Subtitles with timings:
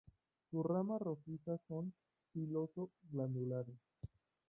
[0.49, 1.93] Sus ramas rojizas son
[2.33, 3.77] piloso-glandulares.